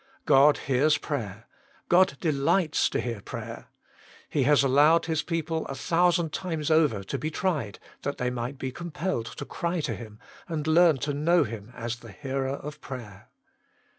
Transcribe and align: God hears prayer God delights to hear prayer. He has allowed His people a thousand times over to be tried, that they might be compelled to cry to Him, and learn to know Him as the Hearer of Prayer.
God 0.25 0.57
hears 0.65 0.97
prayer 0.97 1.45
God 1.87 2.17
delights 2.19 2.89
to 2.89 2.99
hear 2.99 3.21
prayer. 3.21 3.67
He 4.29 4.41
has 4.45 4.63
allowed 4.63 5.05
His 5.05 5.21
people 5.21 5.67
a 5.67 5.75
thousand 5.75 6.33
times 6.33 6.71
over 6.71 7.03
to 7.03 7.17
be 7.19 7.29
tried, 7.29 7.77
that 8.01 8.17
they 8.17 8.31
might 8.31 8.57
be 8.57 8.71
compelled 8.71 9.27
to 9.27 9.45
cry 9.45 9.79
to 9.81 9.93
Him, 9.93 10.17
and 10.47 10.65
learn 10.65 10.97
to 11.05 11.13
know 11.13 11.43
Him 11.43 11.71
as 11.75 11.97
the 11.97 12.11
Hearer 12.11 12.47
of 12.49 12.81
Prayer. 12.81 13.29